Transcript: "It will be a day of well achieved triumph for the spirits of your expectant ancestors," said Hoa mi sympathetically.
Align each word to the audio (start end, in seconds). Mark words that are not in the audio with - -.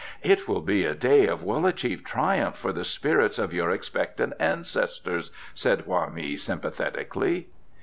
"It 0.23 0.47
will 0.47 0.61
be 0.61 0.83
a 0.83 0.95
day 0.95 1.27
of 1.27 1.43
well 1.43 1.67
achieved 1.67 2.07
triumph 2.07 2.55
for 2.57 2.73
the 2.73 2.83
spirits 2.83 3.37
of 3.37 3.53
your 3.53 3.69
expectant 3.69 4.33
ancestors," 4.39 5.29
said 5.53 5.81
Hoa 5.81 6.09
mi 6.09 6.35
sympathetically. 6.37 7.49